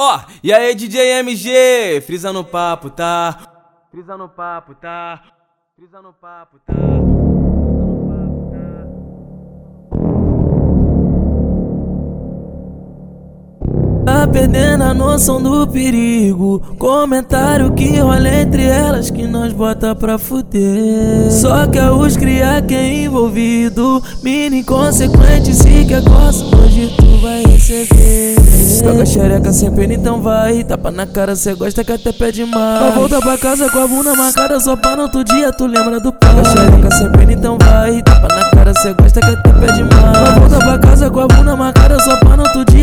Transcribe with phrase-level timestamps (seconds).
[0.00, 3.36] Ó, e aí DJ MG, frisa no papo, tá?
[3.90, 5.24] Frisa no papo, tá?
[5.74, 6.72] Frisa no papo, tá?
[14.28, 16.60] Perdendo a noção do perigo.
[16.78, 21.30] Comentário que rola entre elas que nós bota pra fuder.
[21.30, 24.02] Só que é os criar quem é envolvido.
[24.22, 28.36] Mina inconsequente, se quer gosta, hoje tu vai receber.
[28.82, 30.62] Toca xereca sem pena, então vai.
[30.62, 32.78] Tapa na cara, cê gosta que até pede mais.
[32.80, 35.98] Pra voltar pra casa com a bunda marcada, só pra no outro dia tu lembra
[35.98, 36.34] do pai.
[36.34, 38.02] Toca xereca sem pena, então vai.
[38.02, 40.18] Tapa na cara, cê gosta que até pede mais.
[40.18, 42.77] Pra voltar pra casa com a bunda marcada, só pra no outro dia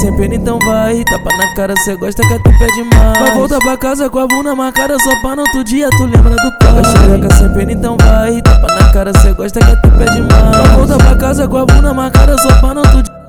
[0.00, 1.04] sem pena, então vai.
[1.04, 3.18] Tapa na cara, cê gosta que até pede mais.
[3.18, 6.34] Pra voltar pra casa com a bunda marcada, só pra no outro dia tu lembra
[6.34, 6.84] do pai.
[6.84, 8.40] Xereca sem pena, então vai.
[8.40, 10.56] Tapa na cara, cê gosta que até pede mais.
[10.56, 13.19] Pra voltar pra casa com a bunda marcada, só pra no outro dia.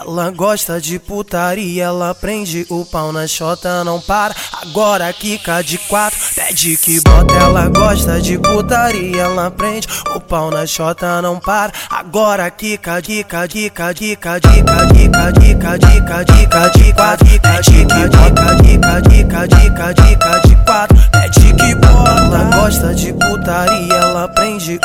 [0.00, 4.34] Ela gosta de putaria, ela prende o pau na chota, não para.
[4.62, 7.34] Agora quica de quatro, pede que bota.
[7.34, 11.72] Ela gosta de putaria, ela prende o pau na chota, não para.
[11.90, 17.26] Agora quica, quica, quica, quica, quica, quica, quica, quica, quica de quatro.
[17.40, 18.77] Pede que bota, quica, quica,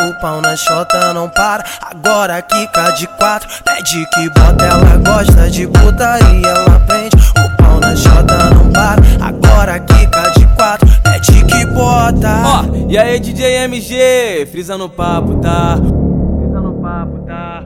[0.02, 1.64] o pau na chota, não para.
[1.82, 4.66] Agora quica de quatro, pede que bota.
[4.66, 9.02] Ela gosta de putaria, ela prende o pau na chota, não para.
[9.22, 12.44] Agora quica de quatro, pede que bota.
[12.46, 15.78] Ó, e aí DJ MG, frisa no papo, tá?
[15.78, 17.64] Frisa no papo, tá?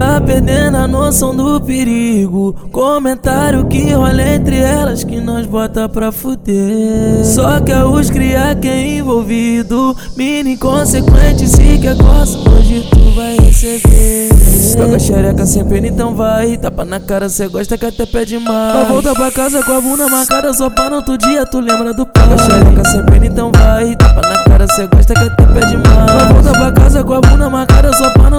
[0.00, 2.56] Tá perdendo a noção do perigo.
[2.72, 7.22] Comentário que rola entre elas que nós bota pra fuder.
[7.22, 9.94] Só que é os criar quem é envolvido.
[10.16, 14.30] Mina inconsequente, se quer gosta, hoje tu vai receber.
[14.74, 16.56] Toca xereca sem pena, então vai.
[16.56, 18.72] Tapa na cara, cê gosta que até pede mais.
[18.72, 21.92] Pra voltar pra casa com a bunda marcada, só pra no outro dia tu lembra
[21.92, 22.26] do pai.
[22.26, 23.94] Toca xereca sem pena, então vai.
[23.96, 26.10] Tapa na cara, cê gosta que até pede mais.
[26.10, 28.29] Pra voltar pra casa com a bunda marcada, só pra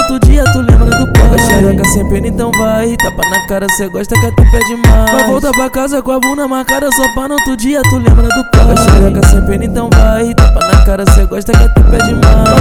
[1.41, 2.95] xereca sem pena, então vai.
[2.97, 5.11] Tapa na cara, cê gosta que até pede mais.
[5.11, 8.27] Pra voltar pra casa com a bunda marcada, só pra no outro dia tu lembra
[8.27, 8.75] do pai.
[8.77, 10.33] Xereca sem pena, então vai.
[10.33, 12.60] Tapa na cara, cê gosta que até pede mais.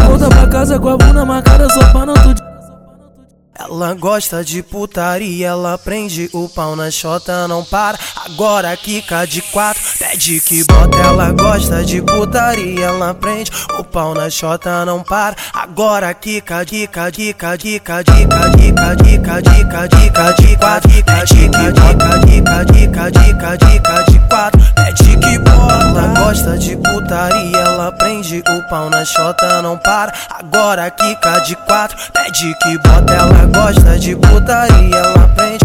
[3.63, 7.99] Ela gosta de putaria, ela prende o pau na chota, não para.
[8.25, 10.97] Agora quica de quatro, pede que bota.
[10.97, 15.37] Ela gosta de putaria, ela prende o pau na chota, não para.
[15.53, 20.91] Agora quica, quica, quica, quica, quica, quica, quica, quica, quica de quatro.
[21.05, 24.61] Pede que bota, quica, quica, quica, quica de quatro,
[26.41, 30.13] gosta de putaria, ela prende o pau na chota, não para.
[30.31, 33.13] Agora quica de quatro, pede que bota.
[33.13, 35.65] Ela gosta de putaria, ela prende